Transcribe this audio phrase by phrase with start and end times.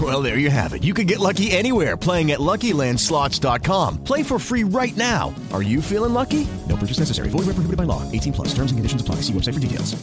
[0.00, 0.84] Well, there you have it.
[0.84, 4.04] You can get lucky anywhere playing at LuckyLandSlots.com.
[4.04, 5.34] Play for free right now.
[5.52, 6.46] Are you feeling lucky?
[6.68, 7.28] No purchase necessary.
[7.28, 8.02] Void where prohibited by law.
[8.12, 8.48] 18 plus.
[8.54, 9.16] Terms and conditions apply.
[9.26, 10.00] See website for details.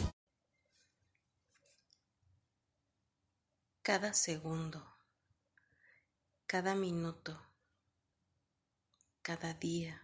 [3.88, 4.82] Cada segundo,
[6.46, 7.38] cada minuto,
[9.22, 9.94] cada día,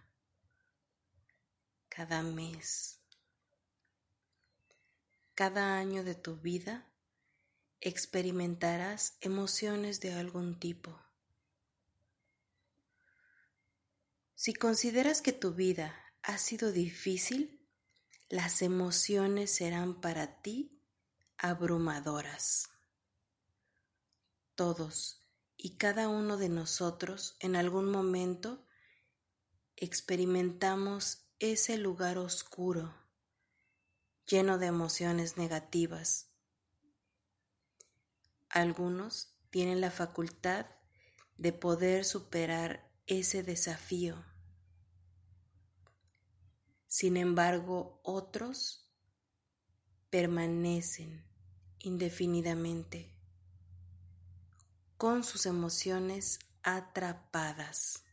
[1.87, 2.97] cada mes,
[5.35, 6.83] cada año de tu vida
[7.81, 10.99] experimentarás emociones de algún tipo.
[14.35, 17.67] Si consideras que tu vida ha sido difícil,
[18.29, 20.81] las emociones serán para ti
[21.37, 22.69] abrumadoras.
[24.55, 25.25] Todos
[25.57, 28.65] y cada uno de nosotros en algún momento
[29.75, 32.93] experimentamos ese lugar oscuro,
[34.25, 36.34] lleno de emociones negativas.
[38.49, 40.65] Algunos tienen la facultad
[41.37, 44.23] de poder superar ese desafío.
[46.87, 48.89] Sin embargo, otros
[50.09, 51.25] permanecen
[51.79, 53.13] indefinidamente
[54.97, 58.03] con sus emociones atrapadas.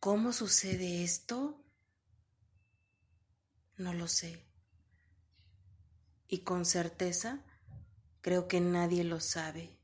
[0.00, 1.64] ¿Cómo sucede esto?
[3.76, 4.45] No lo sé.
[6.28, 7.44] Y con certeza
[8.20, 9.76] creo que nadie lo sabe.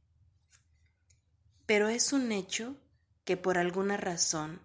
[1.66, 2.76] Pero es un hecho
[3.24, 4.60] que por alguna razón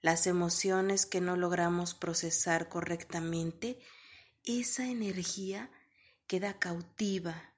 [0.00, 3.78] las emociones que no logramos procesar correctamente,
[4.42, 5.70] esa energía
[6.26, 7.54] queda cautiva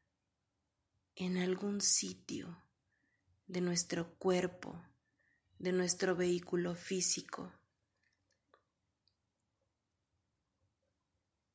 [1.17, 2.63] en algún sitio
[3.47, 4.83] de nuestro cuerpo,
[5.59, 7.51] de nuestro vehículo físico.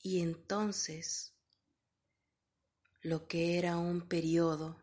[0.02, 1.36] Y entonces,
[3.02, 4.82] lo que era un periodo,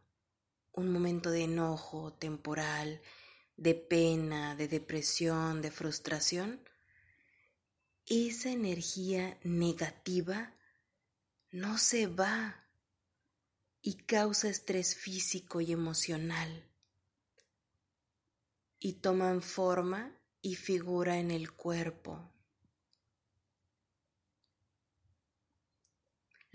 [0.73, 3.01] un momento de enojo temporal,
[3.57, 6.61] de pena, de depresión, de frustración,
[8.07, 10.55] esa energía negativa
[11.51, 12.67] no se va
[13.83, 16.71] y causa estrés físico y emocional
[18.79, 22.31] y toman forma y figura en el cuerpo.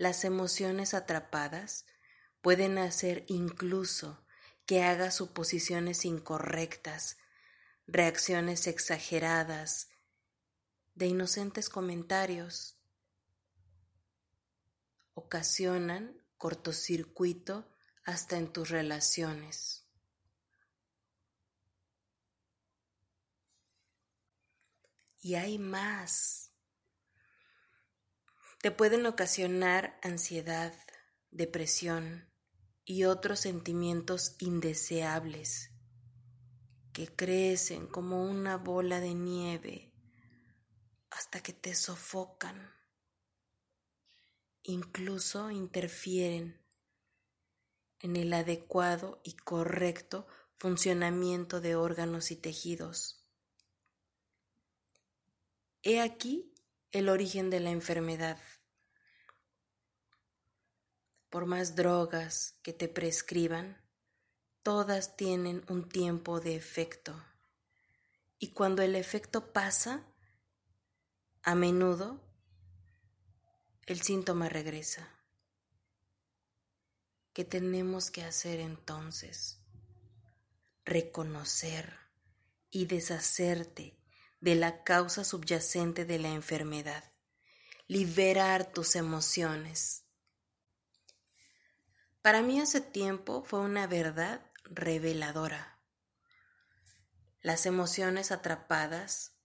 [0.02, 1.86] Las emociones atrapadas
[2.40, 4.26] pueden hacer incluso
[4.66, 7.18] que haga suposiciones incorrectas,
[7.86, 9.90] reacciones exageradas,
[10.96, 12.76] de inocentes comentarios.
[15.14, 19.86] Ocasionan cortocircuito hasta en tus relaciones.
[25.20, 26.51] Y hay más.
[28.62, 30.72] Te pueden ocasionar ansiedad,
[31.32, 32.32] depresión
[32.84, 35.72] y otros sentimientos indeseables
[36.92, 39.92] que crecen como una bola de nieve
[41.10, 42.72] hasta que te sofocan
[44.62, 46.64] incluso interfieren
[47.98, 53.26] en el adecuado y correcto funcionamiento de órganos y tejidos.
[55.82, 56.51] He aquí
[56.92, 58.38] el origen de la enfermedad.
[61.30, 63.80] Por más drogas que te prescriban,
[64.62, 67.24] todas tienen un tiempo de efecto.
[68.38, 70.06] Y cuando el efecto pasa,
[71.42, 72.20] a menudo
[73.86, 75.08] el síntoma regresa.
[77.32, 79.58] ¿Qué tenemos que hacer entonces?
[80.84, 81.98] Reconocer
[82.70, 84.01] y deshacerte
[84.42, 87.04] de la causa subyacente de la enfermedad.
[87.86, 90.04] Liberar tus emociones.
[92.22, 95.78] Para mí hace tiempo fue una verdad reveladora.
[97.40, 99.36] Las emociones atrapadas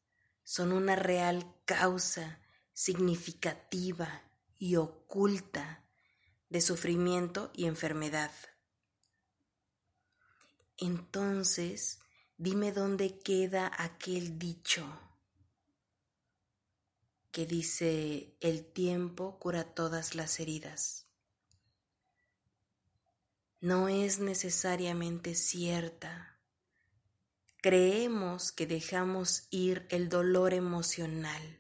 [0.44, 2.40] son una real causa
[2.74, 4.24] significativa
[4.58, 5.84] y oculta
[6.50, 8.32] de sufrimiento y enfermedad.
[10.78, 12.00] Entonces,
[12.38, 14.86] dime dónde queda aquel dicho
[17.38, 21.06] que dice, el tiempo cura todas las heridas.
[23.62, 26.40] No es necesariamente cierta.
[27.62, 31.60] Creemos que dejamos ir el dolor emocional.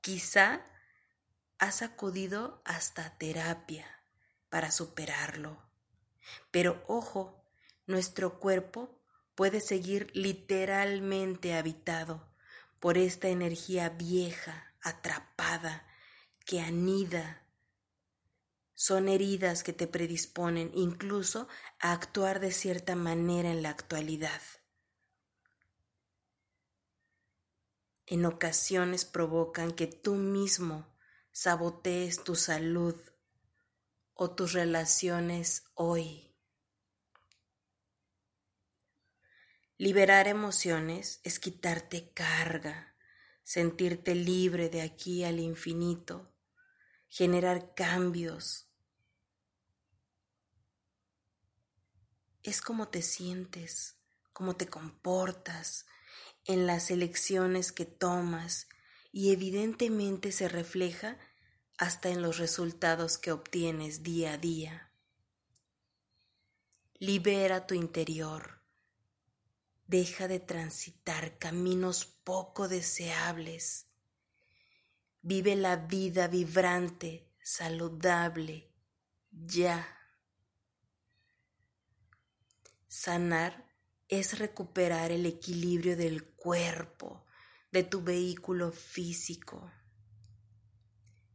[0.00, 0.60] Quizá
[1.58, 3.86] has acudido hasta terapia
[4.48, 5.73] para superarlo.
[6.50, 7.44] Pero ojo,
[7.86, 9.00] nuestro cuerpo
[9.34, 12.26] puede seguir literalmente habitado
[12.80, 15.86] por esta energía vieja, atrapada,
[16.44, 17.42] que anida.
[18.74, 21.48] Son heridas que te predisponen incluso
[21.80, 24.40] a actuar de cierta manera en la actualidad.
[28.06, 30.94] En ocasiones provocan que tú mismo
[31.32, 32.94] sabotees tu salud
[34.14, 36.34] o tus relaciones hoy.
[39.76, 42.94] Liberar emociones es quitarte carga,
[43.42, 46.32] sentirte libre de aquí al infinito,
[47.08, 48.70] generar cambios.
[52.44, 53.96] Es como te sientes,
[54.32, 55.86] cómo te comportas
[56.44, 58.68] en las elecciones que tomas
[59.10, 61.18] y evidentemente se refleja
[61.78, 64.90] hasta en los resultados que obtienes día a día.
[66.98, 68.64] Libera tu interior
[69.86, 73.86] Deja de transitar caminos poco deseables.
[75.20, 78.72] Vive la vida vibrante, saludable,
[79.30, 79.86] ya.
[82.88, 83.66] Sanar
[84.08, 87.26] es recuperar el equilibrio del cuerpo,
[87.70, 89.70] de tu vehículo físico.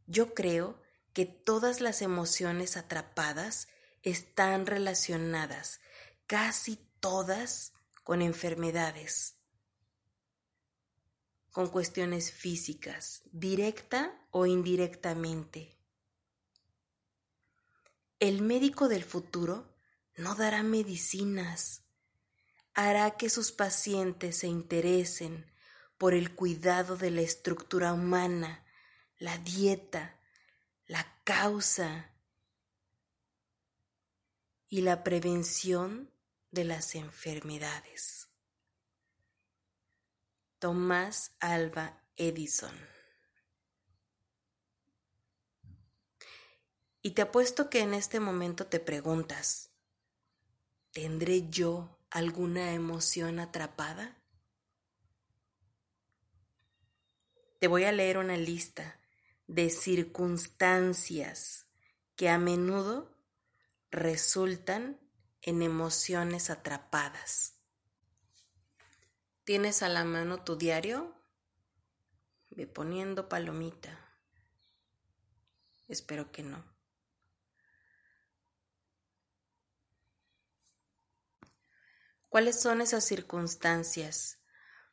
[0.09, 0.81] Yo creo
[1.13, 3.67] que todas las emociones atrapadas
[4.01, 5.81] están relacionadas,
[6.25, 7.73] casi todas,
[8.03, 9.35] con enfermedades,
[11.51, 15.77] con cuestiones físicas, directa o indirectamente.
[18.19, 19.75] El médico del futuro
[20.17, 21.83] no dará medicinas,
[22.73, 25.45] hará que sus pacientes se interesen
[25.99, 28.65] por el cuidado de la estructura humana,
[29.19, 30.17] la dieta,
[30.87, 32.09] la causa
[34.69, 36.09] y la prevención
[36.51, 38.29] de las enfermedades.
[40.57, 42.75] Tomás Alba Edison.
[47.01, 49.71] Y te apuesto que en este momento te preguntas,
[50.91, 54.17] ¿tendré yo alguna emoción atrapada?
[57.59, 58.98] Te voy a leer una lista
[59.49, 61.65] de circunstancias
[62.15, 63.17] que a menudo
[63.89, 64.99] resultan
[65.41, 67.55] en emociones atrapadas.
[69.45, 71.15] ¿Tienes a la mano tu diario?
[72.51, 73.99] Ve poniendo palomita.
[75.87, 76.63] Espero que no.
[82.27, 84.43] ¿Cuáles son esas circunstancias?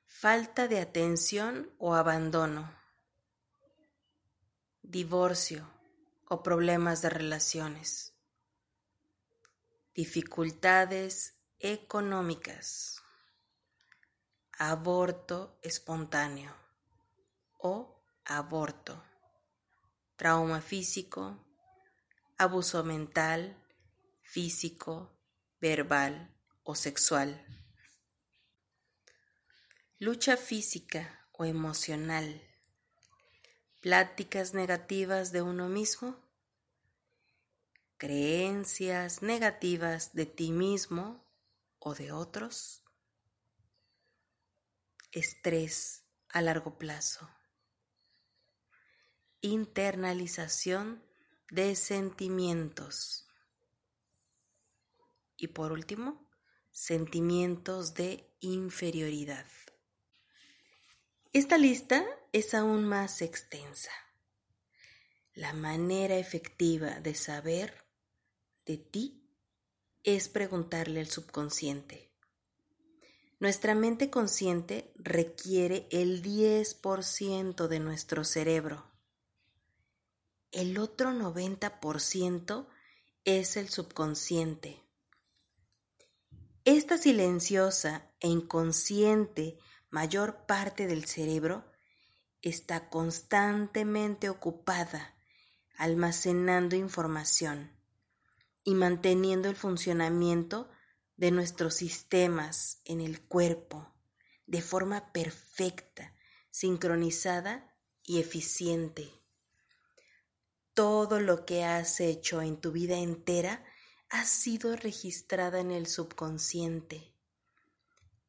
[0.06, 2.85] Falta de atención o abandono.
[4.88, 5.68] Divorcio
[6.28, 8.14] o problemas de relaciones.
[9.92, 13.02] Dificultades económicas,
[14.56, 16.54] aborto espontáneo
[17.58, 19.02] o aborto,
[20.14, 21.36] trauma físico,
[22.38, 23.56] abuso mental,
[24.22, 25.10] físico,
[25.60, 27.44] verbal o sexual,
[29.98, 32.40] lucha física o emocional,
[33.80, 36.16] pláticas negativas de uno mismo
[37.96, 41.24] creencias negativas de ti mismo
[41.78, 42.82] o de otros,
[45.12, 47.30] estrés a largo plazo,
[49.40, 51.02] internalización
[51.50, 53.28] de sentimientos
[55.38, 56.28] y por último,
[56.72, 59.46] sentimientos de inferioridad.
[61.32, 62.04] Esta lista
[62.36, 63.90] es aún más extensa.
[65.32, 67.86] La manera efectiva de saber
[68.66, 69.26] de ti
[70.04, 72.12] es preguntarle al subconsciente.
[73.40, 78.84] Nuestra mente consciente requiere el 10% de nuestro cerebro.
[80.52, 82.66] El otro 90%
[83.24, 84.82] es el subconsciente.
[86.66, 89.56] Esta silenciosa e inconsciente
[89.88, 91.64] mayor parte del cerebro
[92.48, 95.14] está constantemente ocupada
[95.76, 97.70] almacenando información
[98.64, 100.70] y manteniendo el funcionamiento
[101.16, 103.92] de nuestros sistemas en el cuerpo
[104.46, 106.14] de forma perfecta,
[106.50, 109.10] sincronizada y eficiente.
[110.72, 113.64] Todo lo que has hecho en tu vida entera
[114.08, 117.12] ha sido registrada en el subconsciente.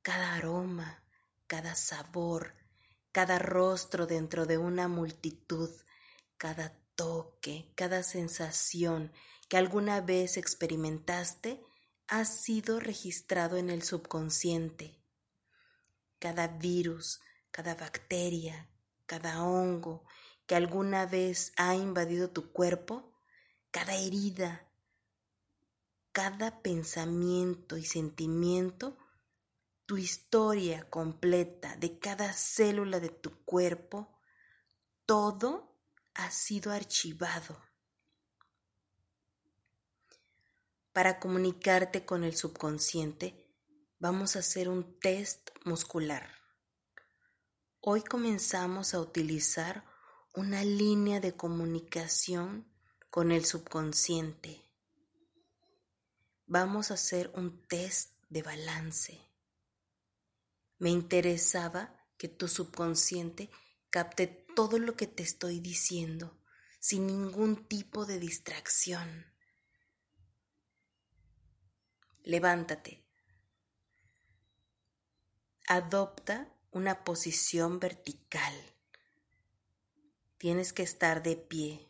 [0.02, 1.04] Cada aroma,
[1.46, 2.57] cada sabor,
[3.18, 5.72] cada rostro dentro de una multitud,
[6.38, 9.12] cada toque, cada sensación
[9.50, 11.66] que alguna vez experimentaste
[12.08, 15.02] ha sido registrado en el subconsciente.
[16.20, 17.20] Cada virus,
[17.50, 18.70] cada bacteria,
[19.08, 20.06] cada hongo
[20.46, 23.16] que alguna vez ha invadido tu cuerpo,
[23.72, 24.70] cada herida,
[26.12, 28.96] cada pensamiento y sentimiento,
[29.88, 34.22] tu historia completa de cada célula de tu cuerpo,
[35.08, 35.76] todo
[36.14, 37.60] ha sido archivado.
[40.94, 43.52] Para comunicarte con el subconsciente,
[43.98, 46.30] vamos a hacer un test muscular.
[47.80, 49.84] Hoy comenzamos a utilizar
[50.36, 52.72] una línea de comunicación
[53.10, 54.68] con el subconsciente
[56.48, 59.27] vamos a hacer un test de balance.
[60.80, 63.50] Me interesaba que tu subconsciente
[63.90, 66.38] capte todo lo que te estoy diciendo
[66.80, 69.26] sin ningún tipo de distracción.
[72.24, 73.04] Levántate.
[75.68, 78.54] Adopta una posición vertical.
[80.38, 81.88] Tienes que estar de pie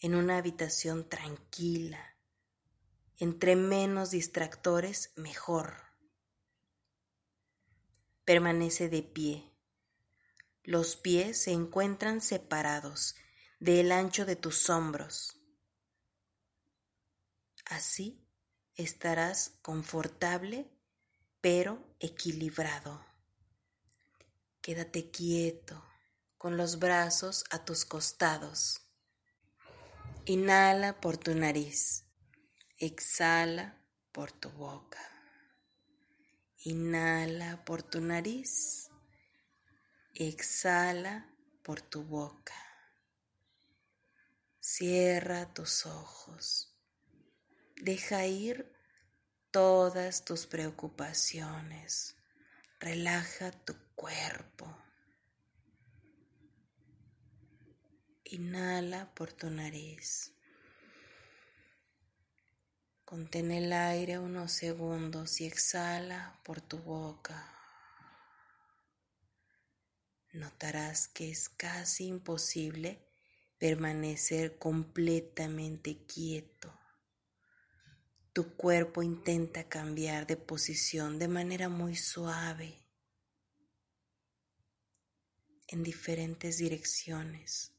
[0.00, 2.10] en una habitación tranquila
[3.20, 5.89] entre menos distractores, mejor.
[8.30, 9.52] Permanece de pie.
[10.62, 13.16] Los pies se encuentran separados
[13.58, 15.36] del ancho de tus hombros.
[17.64, 18.24] Así
[18.76, 20.70] estarás confortable
[21.40, 23.04] pero equilibrado.
[24.60, 25.84] Quédate quieto
[26.38, 28.80] con los brazos a tus costados.
[30.26, 32.04] Inhala por tu nariz.
[32.78, 33.82] Exhala
[34.12, 35.09] por tu boca.
[36.64, 38.90] Inhala por tu nariz.
[40.14, 41.26] Exhala
[41.62, 42.54] por tu boca.
[44.60, 46.76] Cierra tus ojos.
[47.76, 48.70] Deja ir
[49.50, 52.16] todas tus preocupaciones.
[52.78, 54.66] Relaja tu cuerpo.
[58.24, 60.34] Inhala por tu nariz.
[63.10, 67.52] Contén el aire unos segundos y exhala por tu boca.
[70.32, 73.04] Notarás que es casi imposible
[73.58, 76.72] permanecer completamente quieto.
[78.32, 82.86] Tu cuerpo intenta cambiar de posición de manera muy suave
[85.66, 87.72] en diferentes direcciones.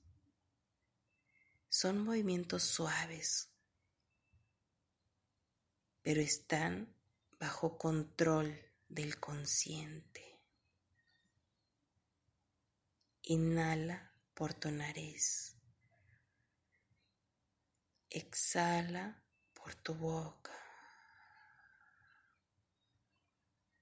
[1.70, 3.51] Son movimientos suaves
[6.02, 6.94] pero están
[7.40, 10.40] bajo control del consciente.
[13.24, 15.56] Inhala por tu nariz.
[18.10, 20.52] Exhala por tu boca.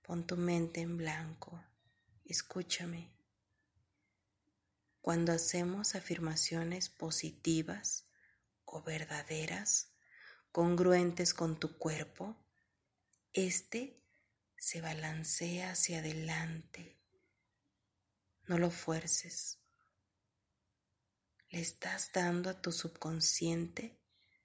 [0.02, 1.64] Pon tu mente en blanco.
[2.26, 3.12] Escúchame.
[5.02, 8.06] Cuando hacemos afirmaciones positivas
[8.66, 9.89] o verdaderas,
[10.52, 12.36] congruentes con tu cuerpo,
[13.34, 14.04] este
[14.58, 17.00] se balancea hacia adelante.
[18.48, 19.60] No lo fuerces.
[21.50, 24.00] Le estás dando a tu subconsciente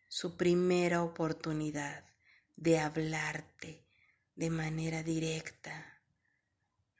[0.08, 2.04] su primera oportunidad
[2.56, 3.86] de hablarte
[4.34, 6.02] de manera directa.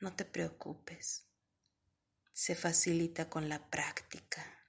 [0.01, 1.27] No te preocupes.
[2.33, 4.64] Se facilita con la práctica.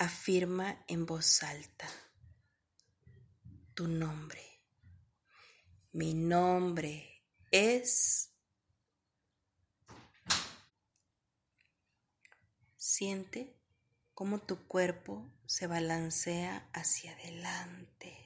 [0.00, 1.86] Afirma en voz alta
[3.74, 4.40] tu nombre.
[5.92, 8.32] Mi nombre es...
[12.76, 13.60] Siente
[14.14, 18.16] cómo tu cuerpo se balancea hacia adelante.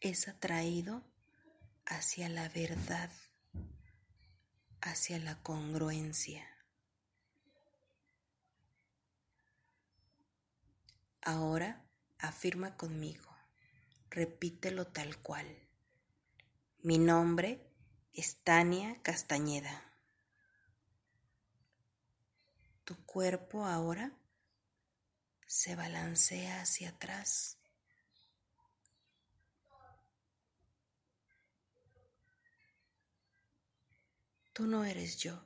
[0.00, 1.11] Es atraído
[1.86, 3.10] hacia la verdad,
[4.80, 6.46] hacia la congruencia.
[11.20, 11.84] Ahora
[12.18, 13.36] afirma conmigo,
[14.10, 15.46] repítelo tal cual.
[16.82, 17.64] Mi nombre
[18.12, 19.84] es Tania Castañeda.
[22.84, 24.12] Tu cuerpo ahora
[25.46, 27.61] se balancea hacia atrás.
[34.52, 35.42] Tú no eres yo.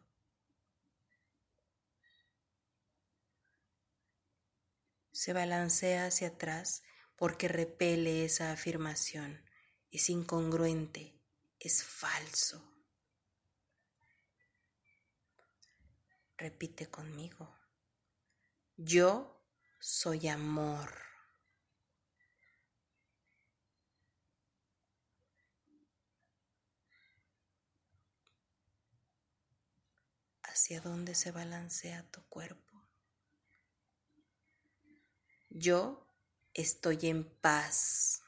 [5.13, 6.83] Se balancea hacia atrás
[7.17, 9.43] porque repele esa afirmación.
[9.91, 11.19] Es incongruente,
[11.59, 12.63] es falso.
[16.37, 17.57] Repite conmigo.
[18.77, 19.43] Yo
[19.79, 21.16] soy amor.
[30.57, 32.89] ¿Hacia dónde se balancea tu cuerpo?
[35.51, 36.09] Yo
[36.55, 38.23] estoy en paz.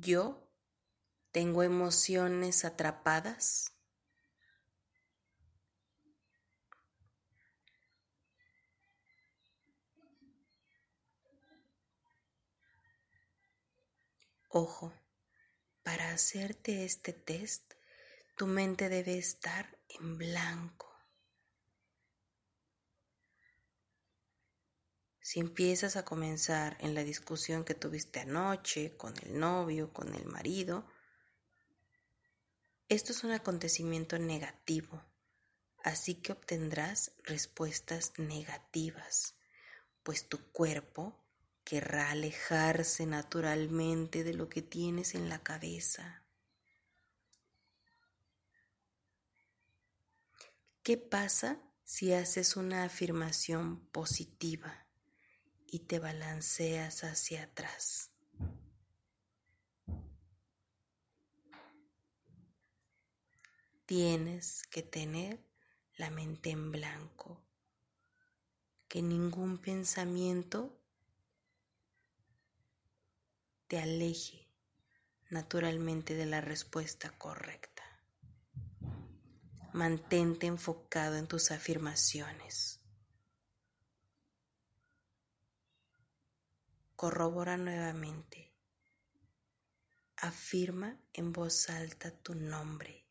[0.00, 0.50] Yo
[1.30, 3.77] tengo emociones atrapadas.
[14.50, 14.94] Ojo,
[15.82, 17.74] para hacerte este test,
[18.34, 20.88] tu mente debe estar en blanco.
[25.20, 30.24] Si empiezas a comenzar en la discusión que tuviste anoche con el novio, con el
[30.24, 30.90] marido,
[32.88, 35.04] esto es un acontecimiento negativo,
[35.84, 39.34] así que obtendrás respuestas negativas,
[40.02, 41.17] pues tu cuerpo
[41.68, 46.24] querrá alejarse naturalmente de lo que tienes en la cabeza.
[50.82, 54.86] ¿Qué pasa si haces una afirmación positiva
[55.66, 58.12] y te balanceas hacia atrás?
[63.84, 65.44] Tienes que tener
[65.98, 67.42] la mente en blanco,
[68.88, 70.77] que ningún pensamiento
[73.68, 74.48] te aleje
[75.28, 77.82] naturalmente de la respuesta correcta.
[79.74, 82.80] Mantente enfocado en tus afirmaciones.
[86.96, 88.54] Corrobora nuevamente.
[90.16, 93.06] Afirma en voz alta tu nombre.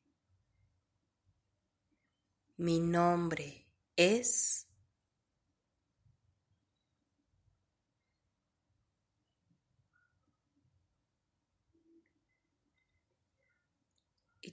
[2.57, 4.66] Mi nombre es...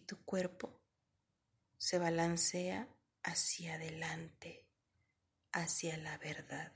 [0.04, 0.80] tu cuerpo
[1.78, 2.88] se balancea
[3.22, 4.66] hacia adelante,
[5.52, 6.72] hacia la verdad.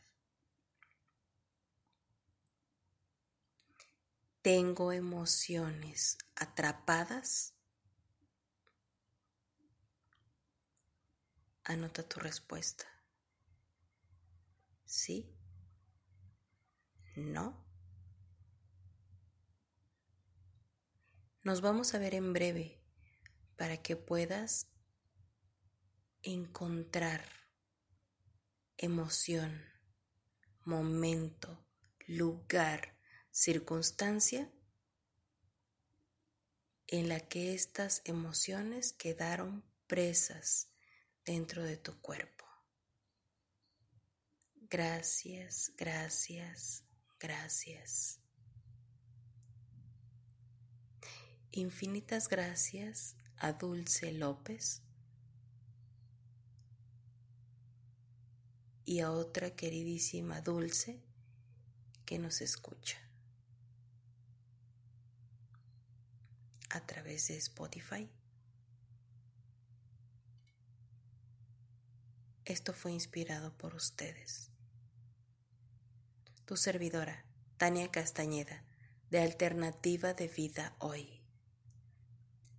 [4.43, 7.55] Tengo emociones atrapadas.
[11.64, 12.87] Anota tu respuesta.
[14.85, 15.35] ¿Sí?
[17.17, 17.67] ¿No?
[21.45, 22.78] Nos vamos a ver en breve
[23.59, 24.68] para que puedas
[26.23, 27.29] encontrar
[28.77, 29.61] emoción,
[30.64, 31.66] momento,
[32.07, 32.97] lugar,
[33.33, 34.49] circunstancia
[36.87, 40.71] en la que estas emociones quedaron presas
[41.25, 42.44] dentro de tu cuerpo.
[44.71, 46.85] Gracias, gracias,
[47.18, 48.21] gracias.
[51.51, 54.83] Infinitas gracias a Dulce López
[58.85, 61.01] y a otra queridísima Dulce
[62.05, 62.98] que nos escucha
[66.70, 68.11] a través de Spotify.
[72.44, 74.51] Esto fue inspirado por ustedes.
[76.46, 77.27] Tu servidora,
[77.59, 78.64] Tania Castañeda,
[79.11, 81.18] de Alternativa de Vida Hoy